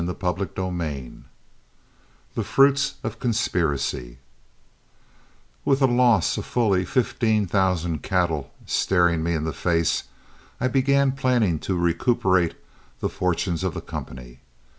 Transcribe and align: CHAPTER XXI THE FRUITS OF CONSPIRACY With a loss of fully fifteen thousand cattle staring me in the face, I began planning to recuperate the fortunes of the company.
CHAPTER 0.03 0.47
XXI 0.47 1.21
THE 2.33 2.43
FRUITS 2.43 2.95
OF 3.03 3.19
CONSPIRACY 3.19 4.17
With 5.63 5.79
a 5.79 5.85
loss 5.85 6.39
of 6.39 6.45
fully 6.47 6.85
fifteen 6.85 7.45
thousand 7.45 8.01
cattle 8.01 8.51
staring 8.65 9.21
me 9.23 9.35
in 9.35 9.43
the 9.43 9.53
face, 9.53 10.05
I 10.59 10.69
began 10.69 11.11
planning 11.11 11.59
to 11.59 11.77
recuperate 11.77 12.55
the 12.99 13.09
fortunes 13.09 13.63
of 13.63 13.75
the 13.75 13.81
company. 13.81 14.39